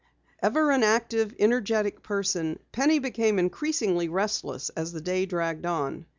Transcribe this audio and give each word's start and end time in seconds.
Ever 0.41 0.71
an 0.71 0.81
active, 0.81 1.35
energetic 1.37 2.01
person, 2.01 2.57
Penny 2.71 2.97
became 2.97 3.37
increasingly 3.37 4.09
restless 4.09 4.69
as 4.69 4.91
the 4.93 5.01
day 5.01 5.27
dragged 5.27 5.67
on. 5.67 6.07